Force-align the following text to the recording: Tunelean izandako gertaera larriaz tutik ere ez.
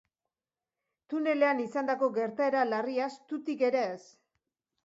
Tunelean 1.13 1.61
izandako 1.65 2.09
gertaera 2.17 2.65
larriaz 2.73 3.13
tutik 3.33 3.63
ere 3.71 3.87
ez. 3.95 4.05